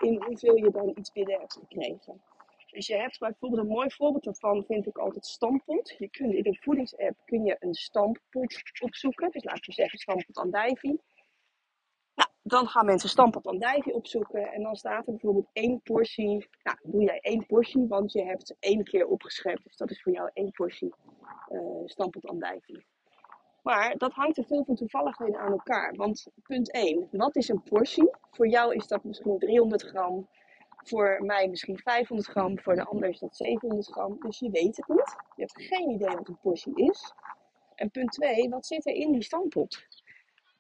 in 0.00 0.22
hoeveel 0.22 0.56
je 0.56 0.70
dan 0.70 0.92
iets 0.96 1.12
binnen 1.12 1.38
hebt 1.38 1.52
gekregen. 1.52 2.22
Dus 2.70 2.86
je 2.86 2.96
hebt 2.96 3.18
bijvoorbeeld 3.18 3.62
een 3.62 3.72
mooi 3.72 3.90
voorbeeld 3.90 4.24
daarvan, 4.24 4.64
vind 4.64 4.86
ik 4.86 4.98
altijd 4.98 5.26
stampot. 5.26 5.94
Je 5.98 6.08
kunt 6.08 6.34
in 6.34 6.42
de 6.42 6.58
voedingsapp 6.60 7.16
kun 7.24 7.44
je 7.44 7.56
een 7.58 7.74
stampot 7.74 8.62
opzoeken. 8.80 9.30
Dus 9.30 9.44
laten 9.44 9.64
we 9.66 9.72
zeggen 9.72 9.98
stampot 9.98 10.36
andijvie. 10.36 11.00
Nou, 12.14 12.28
dan 12.42 12.66
gaan 12.66 12.84
mensen 12.86 13.08
stampot 13.08 13.46
andijvie 13.46 13.94
opzoeken. 13.94 14.52
En 14.52 14.62
dan 14.62 14.76
staat 14.76 15.06
er 15.06 15.12
bijvoorbeeld 15.12 15.48
één 15.52 15.80
portie. 15.80 16.48
Nou, 16.62 16.78
doe 16.82 17.02
jij 17.02 17.20
één 17.20 17.46
portie, 17.46 17.86
want 17.86 18.12
je 18.12 18.24
hebt 18.24 18.56
één 18.58 18.84
keer 18.84 19.06
opgeschept. 19.06 19.64
Dus 19.64 19.76
dat 19.76 19.90
is 19.90 20.02
voor 20.02 20.12
jou 20.12 20.30
één 20.32 20.50
portie 20.50 20.94
uh, 21.52 21.60
stampot 21.84 22.26
andijvie. 22.26 22.86
Maar 23.62 23.96
dat 23.96 24.12
hangt 24.12 24.38
er 24.38 24.44
veel 24.44 24.64
van 24.64 24.74
toevalligheden 24.74 25.40
aan 25.40 25.52
elkaar. 25.52 25.94
Want 25.94 26.26
punt 26.42 26.72
1, 26.72 27.08
wat 27.10 27.36
is 27.36 27.48
een 27.48 27.62
portie? 27.62 28.10
Voor 28.30 28.48
jou 28.48 28.74
is 28.74 28.86
dat 28.86 29.04
misschien 29.04 29.38
300 29.38 29.82
gram. 29.82 30.28
Voor 30.76 31.22
mij 31.24 31.48
misschien 31.48 31.78
500 31.78 32.28
gram. 32.28 32.58
Voor 32.58 32.74
de 32.74 32.84
ander 32.84 33.08
is 33.08 33.18
dat 33.18 33.36
700 33.36 33.86
gram. 33.86 34.16
Dus 34.20 34.38
je 34.38 34.50
weet 34.50 34.76
het 34.76 34.88
niet. 34.88 35.16
Je 35.36 35.42
hebt 35.42 35.62
geen 35.62 35.90
idee 35.90 36.16
wat 36.16 36.28
een 36.28 36.38
portie 36.42 36.74
is. 36.74 37.14
En 37.74 37.90
punt 37.90 38.12
2, 38.12 38.48
wat 38.48 38.66
zit 38.66 38.86
er 38.86 38.94
in 38.94 39.12
die 39.12 39.22
stampot? 39.22 39.86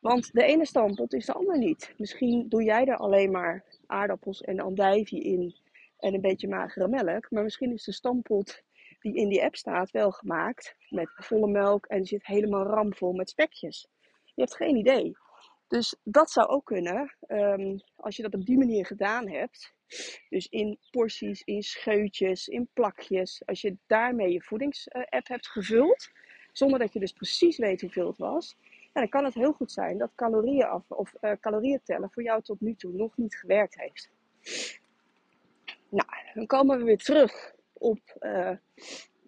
Want 0.00 0.32
de 0.32 0.44
ene 0.44 0.66
stampot 0.66 1.12
is 1.12 1.26
de 1.26 1.32
ander 1.32 1.58
niet. 1.58 1.94
Misschien 1.96 2.48
doe 2.48 2.62
jij 2.62 2.84
er 2.84 2.96
alleen 2.96 3.30
maar 3.30 3.64
aardappels 3.86 4.40
en 4.40 4.60
andijvie 4.60 5.22
in. 5.22 5.54
En 5.98 6.14
een 6.14 6.20
beetje 6.20 6.48
magere 6.48 6.88
melk. 6.88 7.30
Maar 7.30 7.42
misschien 7.42 7.72
is 7.72 7.84
de 7.84 7.92
stampot 7.92 8.62
die 9.00 9.14
in 9.14 9.28
die 9.28 9.42
app 9.42 9.56
staat 9.56 9.90
wel 9.90 10.10
gemaakt 10.10 10.76
met 10.88 11.10
volle 11.14 11.48
melk 11.48 11.86
en 11.86 12.04
zit 12.04 12.26
helemaal 12.26 12.64
ramvol 12.64 13.12
met 13.12 13.30
spekjes. 13.30 13.88
Je 14.34 14.42
hebt 14.42 14.56
geen 14.56 14.76
idee. 14.76 15.16
Dus 15.68 15.96
dat 16.02 16.30
zou 16.30 16.48
ook 16.48 16.64
kunnen 16.64 17.16
um, 17.28 17.80
als 17.96 18.16
je 18.16 18.22
dat 18.22 18.34
op 18.34 18.46
die 18.46 18.58
manier 18.58 18.86
gedaan 18.86 19.28
hebt. 19.28 19.74
Dus 20.28 20.46
in 20.46 20.78
porties, 20.90 21.42
in 21.42 21.62
scheutjes, 21.62 22.48
in 22.48 22.68
plakjes. 22.72 23.42
Als 23.46 23.60
je 23.60 23.76
daarmee 23.86 24.32
je 24.32 24.42
voedingsapp 24.42 25.28
hebt 25.28 25.48
gevuld. 25.48 26.10
Zonder 26.52 26.78
dat 26.78 26.92
je 26.92 26.98
dus 27.00 27.12
precies 27.12 27.56
weet 27.56 27.80
hoeveel 27.80 28.06
het 28.06 28.18
was. 28.18 28.56
dan 28.92 29.08
kan 29.08 29.24
het 29.24 29.34
heel 29.34 29.52
goed 29.52 29.72
zijn 29.72 29.98
dat 29.98 30.14
calorieën 30.14 30.66
af 30.66 30.90
of 30.90 31.14
uh, 31.20 31.32
calorieën 31.40 31.80
tellen 31.84 32.10
voor 32.10 32.22
jou 32.22 32.42
tot 32.42 32.60
nu 32.60 32.74
toe 32.74 32.92
nog 32.92 33.16
niet 33.16 33.36
gewerkt 33.36 33.80
heeft. 33.80 34.10
Nou, 35.88 36.08
dan 36.34 36.46
komen 36.46 36.78
we 36.78 36.84
weer 36.84 36.98
terug 36.98 37.54
op, 37.80 38.00
uh, 38.20 38.50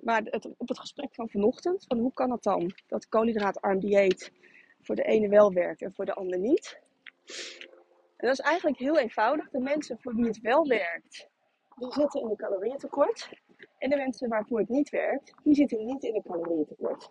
maar 0.00 0.23
het, 0.25 0.49
op 0.56 0.68
het 0.68 0.78
gesprek 0.78 1.14
van 1.14 1.28
vanochtend. 1.28 1.85
Van 1.88 1.99
hoe 1.99 2.12
kan 2.12 2.30
het 2.30 2.42
dan 2.42 2.73
dat 2.87 3.09
koolhydraatarm 3.09 3.80
dieet 3.80 4.32
voor 4.80 4.94
de 4.94 5.02
ene 5.02 5.28
wel 5.28 5.52
werkt 5.52 5.82
en 5.82 5.94
voor 5.94 6.04
de 6.04 6.14
ander 6.14 6.38
niet? 6.38 6.80
En 8.16 8.28
dat 8.28 8.38
is 8.38 8.44
eigenlijk 8.44 8.78
heel 8.78 8.99
eenvoudig. 8.99 9.50
De 9.50 9.61
mensen 9.61 9.99
voor 10.00 10.14
wie 10.14 10.26
het 10.26 10.40
wel 10.40 10.66
werkt, 10.66 11.28
die 11.76 11.92
zitten 11.92 12.21
in 12.21 12.30
een 12.30 12.37
calorieëntekort. 12.37 13.30
En 13.78 13.90
de 13.90 13.97
mensen 13.97 14.28
waarvoor 14.28 14.59
het 14.59 14.68
niet 14.68 14.90
werkt, 14.90 15.35
die 15.42 15.54
zitten 15.54 15.85
niet 15.85 16.02
in 16.02 16.14
een 16.14 16.23
calorieëntekort. 16.23 17.11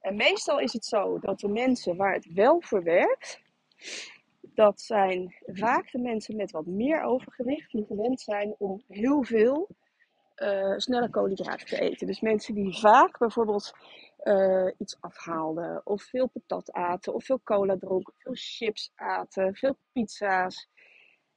En 0.00 0.16
meestal 0.16 0.60
is 0.60 0.72
het 0.72 0.84
zo 0.84 1.18
dat 1.18 1.40
de 1.40 1.48
mensen 1.48 1.96
waar 1.96 2.12
het 2.12 2.32
wel 2.32 2.60
voor 2.60 2.82
werkt, 2.82 3.40
dat 4.40 4.80
zijn 4.80 5.34
vaak 5.46 5.90
de 5.90 5.98
mensen 5.98 6.36
met 6.36 6.50
wat 6.50 6.66
meer 6.66 7.02
overgewicht, 7.02 7.70
die 7.70 7.86
gewend 7.86 8.20
zijn 8.20 8.54
om 8.58 8.82
heel 8.88 9.24
veel 9.24 9.68
uh, 10.36 10.74
snelle 10.76 11.10
koolhydraten 11.10 11.66
te 11.66 11.80
eten. 11.80 12.06
Dus 12.06 12.20
mensen 12.20 12.54
die 12.54 12.78
vaak 12.78 13.18
bijvoorbeeld 13.18 13.72
uh, 14.24 14.70
iets 14.78 14.96
afhaalden, 15.00 15.80
of 15.84 16.02
veel 16.02 16.28
patat 16.28 16.72
aten, 16.72 17.14
of 17.14 17.24
veel 17.24 17.40
cola 17.42 17.76
dronken, 17.76 18.14
veel 18.16 18.34
chips 18.34 18.92
aten, 18.94 19.54
veel 19.54 19.76
pizza's. 19.92 20.68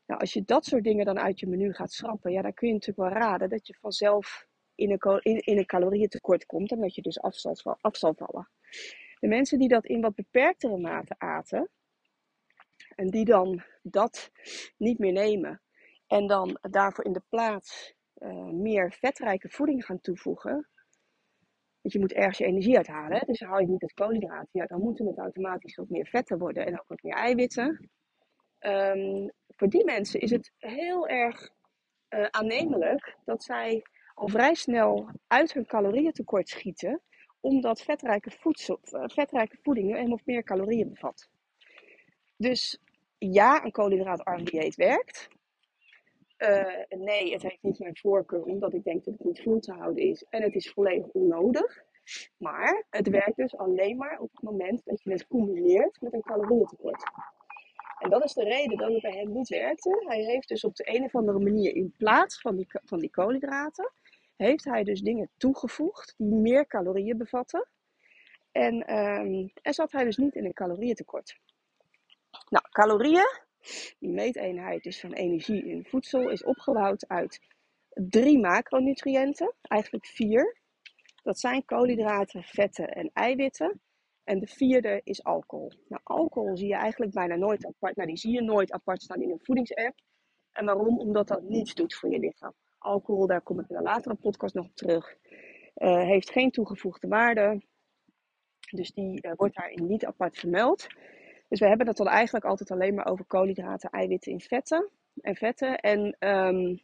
Nou, 0.05 0.19
als 0.19 0.33
je 0.33 0.43
dat 0.43 0.65
soort 0.65 0.83
dingen 0.83 1.05
dan 1.05 1.19
uit 1.19 1.39
je 1.39 1.47
menu 1.47 1.73
gaat 1.73 1.91
schrappen, 1.91 2.31
ja, 2.31 2.41
dan 2.41 2.53
kun 2.53 2.67
je 2.67 2.73
natuurlijk 2.73 3.09
wel 3.09 3.21
raden 3.21 3.49
dat 3.49 3.67
je 3.67 3.77
vanzelf 3.79 4.45
in 4.75 4.91
een, 4.91 5.21
in, 5.21 5.57
een 5.57 5.65
calorieëntekort 5.65 6.45
komt 6.45 6.71
en 6.71 6.81
dat 6.81 6.95
je 6.95 7.01
dus 7.01 7.19
af 7.21 7.35
zal, 7.35 7.77
af 7.81 7.97
zal 7.97 8.13
vallen. 8.13 8.49
De 9.19 9.27
mensen 9.27 9.59
die 9.59 9.67
dat 9.67 9.85
in 9.85 10.01
wat 10.01 10.15
beperktere 10.15 10.77
mate 10.77 11.15
aten, 11.17 11.69
en 12.95 13.09
die 13.09 13.25
dan 13.25 13.63
dat 13.81 14.31
niet 14.77 14.99
meer 14.99 15.11
nemen, 15.11 15.61
en 16.07 16.27
dan 16.27 16.57
daarvoor 16.61 17.05
in 17.05 17.13
de 17.13 17.23
plaats 17.29 17.95
uh, 18.19 18.51
meer 18.51 18.93
vetrijke 18.93 19.49
voeding 19.49 19.85
gaan 19.85 19.99
toevoegen. 19.99 20.69
Want 21.81 21.93
je 21.93 21.99
moet 21.99 22.13
ergens 22.13 22.37
je 22.37 22.45
energie 22.45 22.77
uithalen. 22.77 23.25
Dus 23.25 23.39
haal 23.39 23.59
je 23.59 23.67
niet 23.67 23.81
het 23.81 23.93
koolhydraten, 23.93 24.49
ja, 24.51 24.65
dan 24.65 24.81
moeten 24.81 25.05
het 25.05 25.17
automatisch 25.17 25.77
ook 25.77 25.89
meer 25.89 26.07
vetten 26.07 26.37
worden 26.37 26.65
en 26.65 26.79
ook 26.79 26.87
wat 26.87 27.03
meer 27.03 27.15
eiwitten. 27.15 27.89
Um, 28.59 29.31
voor 29.47 29.69
die 29.69 29.85
mensen 29.85 30.19
is 30.19 30.31
het 30.31 30.51
heel 30.57 31.07
erg 31.07 31.49
uh, 32.09 32.25
aannemelijk 32.25 33.17
dat 33.25 33.43
zij 33.43 33.83
al 34.13 34.27
vrij 34.27 34.53
snel 34.53 35.09
uit 35.27 35.53
hun 35.53 35.65
calorieëntekort 35.65 36.49
schieten, 36.49 37.01
omdat 37.39 37.81
vetrijke, 37.81 38.31
voedsel, 38.31 38.79
uh, 38.91 39.03
vetrijke 39.05 39.57
voedingen 39.61 39.95
helemaal 39.95 40.19
meer 40.25 40.43
calorieën 40.43 40.89
bevat. 40.89 41.29
Dus 42.37 42.81
ja, 43.17 43.65
een 43.65 43.71
koolhydraatarm 43.71 44.43
dieet 44.43 44.75
werkt. 44.75 45.27
Uh, 46.37 46.99
nee, 46.99 47.31
het 47.31 47.41
heeft 47.41 47.61
niet 47.61 47.79
mijn 47.79 47.97
voorkeur, 47.97 48.43
omdat 48.43 48.73
ik 48.73 48.83
denk 48.83 49.05
dat 49.05 49.13
het 49.13 49.23
niet 49.23 49.41
vol 49.41 49.59
te 49.59 49.73
houden 49.73 50.03
is. 50.03 50.25
En 50.29 50.41
het 50.41 50.55
is 50.55 50.71
volledig 50.71 51.07
onnodig. 51.07 51.85
Maar 52.37 52.85
het 52.89 53.09
werkt 53.09 53.37
dus 53.37 53.57
alleen 53.57 53.97
maar 53.97 54.19
op 54.19 54.31
het 54.31 54.41
moment 54.41 54.81
dat 54.85 55.03
je 55.03 55.11
het 55.11 55.27
combineert 55.27 56.01
met 56.01 56.13
een 56.13 56.21
calorieëntekort. 56.21 57.03
En 57.99 58.09
dat 58.09 58.23
is 58.23 58.33
de 58.33 58.43
reden 58.43 58.77
dat 58.77 58.91
het 58.91 59.01
bij 59.01 59.11
hem 59.11 59.31
niet 59.31 59.49
werkte. 59.49 60.05
Hij 60.07 60.23
heeft 60.23 60.47
dus 60.47 60.63
op 60.63 60.75
de 60.75 60.95
een 60.95 61.03
of 61.03 61.15
andere 61.15 61.39
manier 61.39 61.75
in 61.75 61.93
plaats 61.97 62.41
van 62.41 62.55
die, 62.55 62.67
van 62.69 62.99
die 62.99 63.09
koolhydraten, 63.09 63.91
heeft 64.35 64.63
hij 64.63 64.83
dus 64.83 65.01
dingen 65.01 65.29
toegevoegd 65.37 66.13
die 66.17 66.33
meer 66.33 66.67
calorieën 66.67 67.17
bevatten. 67.17 67.67
En, 68.51 68.95
um, 68.95 69.51
en 69.61 69.73
zat 69.73 69.91
hij 69.91 70.03
dus 70.03 70.17
niet 70.17 70.35
in 70.35 70.45
een 70.45 70.53
calorieëntekort. 70.53 71.37
Nou, 72.49 72.65
calorieën, 72.69 73.39
die 73.99 74.09
meeteenheid 74.09 74.83
dus 74.83 74.99
van 74.99 75.13
energie 75.13 75.65
in 75.65 75.85
voedsel, 75.85 76.29
is 76.29 76.43
opgebouwd 76.43 77.07
uit 77.07 77.39
drie 77.89 78.39
macronutriënten, 78.39 79.53
eigenlijk 79.61 80.05
vier. 80.05 80.57
Dat 81.23 81.39
zijn 81.39 81.65
koolhydraten, 81.65 82.43
vetten 82.43 82.87
en 82.87 83.09
eiwitten. 83.13 83.81
En 84.23 84.39
de 84.39 84.47
vierde 84.47 85.01
is 85.03 85.23
alcohol. 85.23 85.71
Nou, 85.87 86.01
alcohol 86.03 86.57
zie 86.57 86.67
je 86.67 86.75
eigenlijk 86.75 87.13
bijna 87.13 87.35
nooit 87.35 87.65
apart. 87.65 87.95
Nou, 87.95 88.07
die 88.07 88.17
zie 88.17 88.33
je 88.33 88.41
nooit 88.41 88.71
apart 88.71 89.01
staan 89.01 89.21
in 89.21 89.31
een 89.31 89.43
voedingsapp. 89.43 89.95
En 90.51 90.65
waarom? 90.65 90.99
Omdat 90.99 91.27
dat 91.27 91.41
niets 91.41 91.73
doet 91.73 91.95
voor 91.95 92.09
je 92.09 92.19
lichaam. 92.19 92.53
Alcohol, 92.77 93.27
daar 93.27 93.41
kom 93.41 93.59
ik 93.59 93.69
in 93.69 93.75
een 93.75 93.83
latere 93.83 94.15
podcast 94.15 94.53
nog 94.53 94.65
op 94.65 94.75
terug, 94.75 95.15
uh, 95.75 96.03
heeft 96.03 96.31
geen 96.31 96.51
toegevoegde 96.51 97.07
waarde. 97.07 97.61
Dus 98.71 98.91
die 98.91 99.25
uh, 99.25 99.31
wordt 99.35 99.55
daarin 99.55 99.87
niet 99.87 100.05
apart 100.05 100.37
vermeld. 100.37 100.87
Dus 101.47 101.59
we 101.59 101.67
hebben 101.67 101.87
het 101.87 101.97
dan 101.97 102.07
eigenlijk 102.07 102.45
altijd 102.45 102.71
alleen 102.71 102.95
maar 102.95 103.07
over 103.07 103.25
koolhydraten, 103.25 103.89
eiwitten 103.89 104.31
in 104.31 104.39
vetten 104.39 104.89
en 105.21 105.35
vetten. 105.35 105.77
En 105.77 106.15
um, 106.19 106.81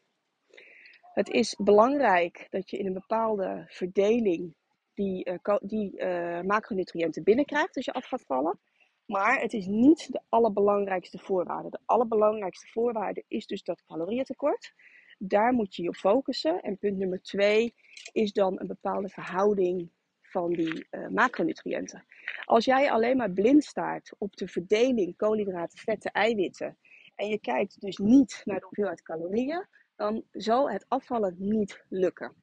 het 1.14 1.30
is 1.30 1.56
belangrijk 1.56 2.48
dat 2.50 2.70
je 2.70 2.78
in 2.78 2.86
een 2.86 2.94
bepaalde 2.94 3.66
verdeling 3.68 4.56
die, 4.94 5.30
uh, 5.30 5.58
die 5.62 6.00
uh, 6.00 6.42
macronutriënten 6.42 7.24
binnenkrijgt 7.24 7.76
als 7.76 7.86
je 7.86 7.94
af 7.94 8.06
gaat 8.06 8.26
vallen. 8.26 8.60
Maar 9.06 9.40
het 9.40 9.54
is 9.54 9.66
niet 9.66 10.12
de 10.12 10.22
allerbelangrijkste 10.30 11.18
voorwaarde. 11.18 11.70
De 11.70 11.80
allerbelangrijkste 11.86 12.68
voorwaarde 12.68 13.24
is 13.28 13.46
dus 13.46 13.64
dat 13.64 13.84
calorieëntekort. 13.84 14.74
Daar 15.18 15.54
moet 15.54 15.76
je 15.76 15.82
je 15.82 15.88
op 15.88 15.96
focussen. 15.96 16.62
En 16.62 16.78
punt 16.78 16.98
nummer 16.98 17.22
twee 17.22 17.74
is 18.12 18.32
dan 18.32 18.60
een 18.60 18.68
bepaalde 18.68 19.10
verhouding 19.10 19.90
van 20.34 20.52
die 20.52 20.88
uh, 20.92 21.08
macronutriënten. 21.08 22.06
Als 22.46 22.66
jij 22.66 22.92
alleen 22.92 23.18
maar 23.18 23.32
blind 23.32 23.64
staart 23.64 24.14
op 24.18 24.36
de 24.36 24.48
verdeling 24.48 25.16
koolhydraten, 25.16 25.80
vetten, 25.80 26.12
eiwitten. 26.12 26.78
En 27.16 27.28
je 27.28 27.40
kijkt 27.40 27.82
dus 27.82 27.98
niet 27.98 28.42
naar 28.46 28.60
de 28.60 28.66
hoeveelheid 28.66 29.02
calorieën, 29.02 29.68
dan 29.96 30.24
zal 30.32 30.72
het 30.72 30.86
afvallen 30.88 31.36
niet 31.38 31.86
lukken. 31.90 32.34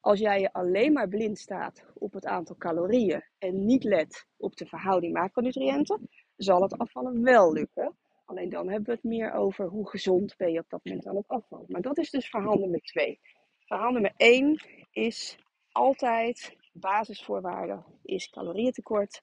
Als 0.00 0.18
jij 0.18 0.40
je 0.40 0.52
alleen 0.52 0.92
maar 0.92 1.08
blind 1.08 1.38
staat 1.38 1.84
op 1.94 2.12
het 2.12 2.26
aantal 2.26 2.56
calorieën 2.56 3.24
en 3.38 3.64
niet 3.64 3.84
let 3.84 4.26
op 4.36 4.56
de 4.56 4.66
verhouding 4.66 5.12
macronutriënten, 5.12 6.08
zal 6.36 6.62
het 6.62 6.78
afvallen 6.78 7.22
wel 7.22 7.52
lukken. 7.52 7.96
Alleen 8.24 8.48
dan 8.48 8.68
hebben 8.68 8.86
we 8.86 8.92
het 8.92 9.02
meer 9.02 9.32
over 9.32 9.66
hoe 9.66 9.88
gezond 9.88 10.36
ben 10.36 10.52
je 10.52 10.58
op 10.58 10.68
dat 10.68 10.84
moment 10.84 11.06
aan 11.06 11.16
het 11.16 11.28
afvallen. 11.28 11.66
Maar 11.68 11.82
dat 11.82 11.98
is 11.98 12.10
dus 12.10 12.28
verhaal 12.28 12.58
nummer 12.58 12.80
2. 12.80 13.20
Verhaal 13.58 13.92
nummer 13.92 14.12
1 14.16 14.60
is 14.90 15.38
altijd 15.72 16.56
basisvoorwaarde 16.72 17.82
is 18.02 18.30
calorieëntekort. 18.30 19.22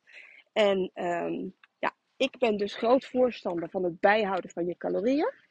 En 0.53 0.91
um, 0.93 1.55
ja, 1.79 1.95
ik 2.17 2.37
ben 2.37 2.57
dus 2.57 2.75
groot 2.75 3.05
voorstander 3.05 3.69
van 3.69 3.83
het 3.83 3.99
bijhouden 3.99 4.49
van 4.49 4.65
je 4.65 4.77
calorieën 4.77 5.43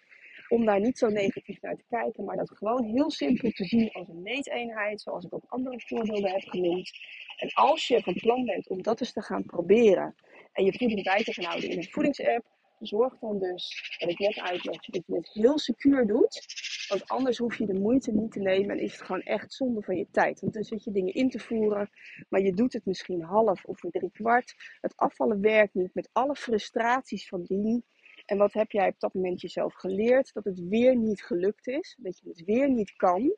om 0.48 0.64
daar 0.64 0.80
niet 0.80 0.98
zo 0.98 1.08
negatief 1.08 1.60
naar 1.60 1.76
te 1.76 1.84
kijken, 1.88 2.24
maar 2.24 2.36
dat 2.36 2.50
gewoon 2.50 2.84
heel 2.84 3.10
simpel 3.10 3.50
te 3.50 3.64
zien 3.64 3.90
als 3.92 4.08
een 4.08 4.22
meeteenheid, 4.22 5.00
zoals 5.00 5.24
ik 5.24 5.34
ook 5.34 5.44
andere 5.46 5.80
voorbeelden 5.86 6.30
heb 6.30 6.42
genoemd. 6.42 6.90
En 7.36 7.52
als 7.52 7.88
je 7.88 8.02
van 8.02 8.14
plan 8.14 8.44
bent 8.44 8.68
om 8.68 8.82
dat 8.82 9.00
eens 9.00 9.12
te 9.12 9.22
gaan 9.22 9.44
proberen 9.44 10.14
en 10.52 10.64
je 10.64 10.78
voeding 10.78 11.02
bij 11.02 11.24
te 11.24 11.32
gaan 11.32 11.44
houden 11.44 11.70
in 11.70 11.78
een 11.78 11.90
voedingsapp, 11.90 12.46
zorg 12.78 13.18
dan 13.18 13.38
dus, 13.38 13.96
wat 13.98 14.10
ik 14.10 14.18
net 14.18 14.38
uitleg, 14.38 14.84
dat 14.84 15.06
je 15.06 15.14
het 15.14 15.30
heel 15.32 15.58
secuur 15.58 16.06
doet. 16.06 16.44
Want 16.88 17.08
anders 17.08 17.38
hoef 17.38 17.56
je 17.56 17.66
de 17.66 17.78
moeite 17.78 18.12
niet 18.12 18.32
te 18.32 18.40
nemen 18.40 18.70
en 18.70 18.82
is 18.82 18.92
het 18.92 19.02
gewoon 19.02 19.22
echt 19.22 19.52
zonde 19.52 19.82
van 19.82 19.96
je 19.96 20.06
tijd. 20.10 20.40
Want 20.40 20.52
dan 20.52 20.64
zit 20.64 20.84
je 20.84 20.90
dingen 20.90 21.14
in 21.14 21.30
te 21.30 21.38
voeren, 21.38 21.90
maar 22.28 22.40
je 22.40 22.54
doet 22.54 22.72
het 22.72 22.86
misschien 22.86 23.22
half 23.22 23.64
of 23.64 23.80
drie 23.80 24.10
kwart. 24.10 24.54
Het 24.80 24.96
afvallen 24.96 25.40
werkt 25.40 25.74
niet 25.74 25.94
met 25.94 26.08
alle 26.12 26.34
frustraties 26.34 27.28
van 27.28 27.42
dien. 27.42 27.84
En 28.26 28.38
wat 28.38 28.52
heb 28.52 28.70
jij 28.70 28.88
op 28.88 29.00
dat 29.00 29.14
moment 29.14 29.40
jezelf 29.40 29.74
geleerd? 29.74 30.32
Dat 30.32 30.44
het 30.44 30.60
weer 30.68 30.96
niet 30.96 31.22
gelukt 31.22 31.66
is, 31.66 31.96
dat 32.00 32.18
je 32.18 32.28
het 32.28 32.44
weer 32.44 32.70
niet 32.70 32.96
kan. 32.96 33.36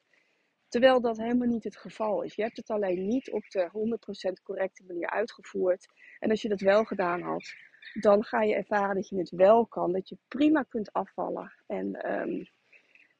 Terwijl 0.68 1.00
dat 1.00 1.16
helemaal 1.16 1.48
niet 1.48 1.64
het 1.64 1.76
geval 1.76 2.22
is. 2.22 2.34
Je 2.34 2.42
hebt 2.42 2.56
het 2.56 2.70
alleen 2.70 3.06
niet 3.06 3.30
op 3.30 3.48
de 3.48 3.70
100% 4.38 4.42
correcte 4.42 4.84
manier 4.86 5.10
uitgevoerd. 5.10 5.86
En 6.18 6.30
als 6.30 6.42
je 6.42 6.48
dat 6.48 6.60
wel 6.60 6.84
gedaan 6.84 7.22
had, 7.22 7.54
dan 8.00 8.24
ga 8.24 8.42
je 8.42 8.54
ervaren 8.54 8.94
dat 8.94 9.08
je 9.08 9.18
het 9.18 9.30
wel 9.30 9.66
kan. 9.66 9.92
Dat 9.92 10.08
je 10.08 10.18
prima 10.28 10.62
kunt 10.62 10.92
afvallen. 10.92 11.52
En 11.66 12.12
um, 12.12 12.48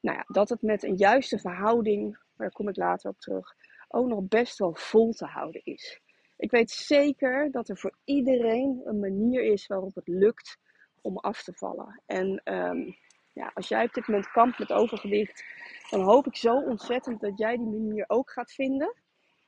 nou 0.07 0.19
ja, 0.19 0.25
dat 0.27 0.49
het 0.49 0.63
met 0.63 0.83
een 0.83 0.97
juiste 0.97 1.39
verhouding, 1.39 2.19
daar 2.37 2.51
kom 2.51 2.69
ik 2.69 2.77
later 2.77 3.11
op 3.11 3.21
terug, 3.21 3.55
ook 3.89 4.07
nog 4.07 4.29
best 4.29 4.59
wel 4.59 4.75
vol 4.75 5.13
te 5.13 5.25
houden 5.25 5.65
is. 5.65 6.01
Ik 6.37 6.51
weet 6.51 6.71
zeker 6.71 7.51
dat 7.51 7.69
er 7.69 7.79
voor 7.79 7.97
iedereen 8.05 8.81
een 8.85 9.01
manier 9.01 9.43
is 9.43 9.67
waarop 9.67 9.95
het 9.95 10.09
lukt 10.09 10.59
om 11.01 11.17
af 11.17 11.43
te 11.43 11.53
vallen. 11.53 12.03
En 12.07 12.41
um, 12.45 12.97
ja, 13.33 13.51
als 13.55 13.69
jij 13.69 13.85
op 13.85 13.93
dit 13.93 14.07
moment 14.07 14.31
kampt 14.31 14.59
met 14.59 14.73
overgewicht, 14.73 15.45
dan 15.91 16.01
hoop 16.01 16.27
ik 16.27 16.37
zo 16.37 16.55
ontzettend 16.55 17.21
dat 17.21 17.39
jij 17.39 17.57
die 17.57 17.67
manier 17.67 18.05
ook 18.07 18.31
gaat 18.31 18.53
vinden. 18.53 18.95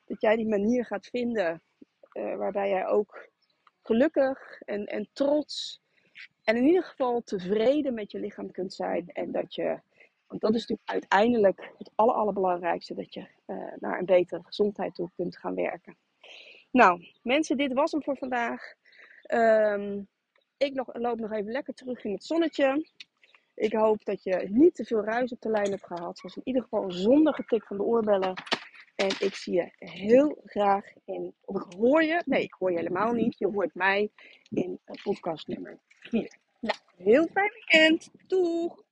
Dat 0.06 0.20
jij 0.20 0.36
die 0.36 0.48
manier 0.48 0.84
gaat 0.84 1.06
vinden 1.06 1.62
uh, 2.12 2.36
waarbij 2.36 2.68
jij 2.68 2.86
ook 2.86 3.28
gelukkig 3.82 4.60
en, 4.60 4.86
en 4.86 5.08
trots 5.12 5.80
en 6.48 6.56
in 6.56 6.66
ieder 6.66 6.82
geval 6.82 7.22
tevreden 7.22 7.94
met 7.94 8.10
je 8.10 8.20
lichaam 8.20 8.50
kunt 8.50 8.74
zijn. 8.74 9.08
En 9.08 9.32
dat 9.32 9.54
je, 9.54 9.80
want 10.28 10.40
dat 10.40 10.54
is 10.54 10.66
natuurlijk 10.66 10.90
uiteindelijk 10.90 11.72
het 11.78 11.90
aller, 11.94 12.14
allerbelangrijkste, 12.14 12.94
dat 12.94 13.14
je 13.14 13.26
uh, 13.46 13.56
naar 13.78 13.98
een 13.98 14.04
betere 14.04 14.42
gezondheid 14.44 14.94
toe 14.94 15.10
kunt 15.16 15.36
gaan 15.36 15.54
werken. 15.54 15.96
Nou, 16.70 17.04
mensen, 17.22 17.56
dit 17.56 17.72
was 17.72 17.92
hem 17.92 18.02
voor 18.02 18.16
vandaag. 18.16 18.74
Ehm, 19.22 20.02
ik 20.56 20.84
loop 20.92 21.18
nog 21.18 21.32
even 21.32 21.52
lekker 21.52 21.74
terug 21.74 22.04
in 22.04 22.12
het 22.12 22.24
zonnetje. 22.24 22.86
Ik 23.54 23.72
hoop 23.72 24.04
dat 24.04 24.22
je 24.22 24.46
niet 24.50 24.74
te 24.74 24.84
veel 24.84 25.04
ruis 25.04 25.32
op 25.32 25.40
de 25.40 25.50
lijn 25.50 25.70
hebt 25.70 25.86
gehad. 25.86 26.18
Zoals 26.18 26.36
in 26.36 26.42
ieder 26.44 26.62
geval 26.62 26.90
zonder 26.90 27.34
getik 27.34 27.64
van 27.64 27.76
de 27.76 27.82
oorbellen. 27.82 28.34
En 28.94 29.08
ik 29.08 29.34
zie 29.34 29.54
je 29.54 29.70
heel 29.78 30.42
graag 30.44 30.84
in, 31.04 31.34
of 31.44 31.56
ik 31.56 31.72
hoor 31.78 32.02
je, 32.02 32.22
nee 32.24 32.42
ik 32.42 32.54
hoor 32.58 32.70
je 32.70 32.76
helemaal 32.76 33.12
niet. 33.12 33.38
Je 33.38 33.46
hoort 33.46 33.74
mij 33.74 34.10
in 34.50 34.80
podcast 35.02 35.46
nummer 35.46 35.78
4. 35.88 36.36
Nou, 36.60 36.78
heel 36.96 37.26
fijn 37.26 37.52
weekend. 37.52 38.10
Doeg! 38.26 38.86